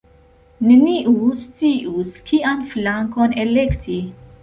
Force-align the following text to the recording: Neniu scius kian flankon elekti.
Neniu 0.69 1.13
scius 1.43 2.19
kian 2.33 2.67
flankon 2.75 3.41
elekti. 3.47 4.05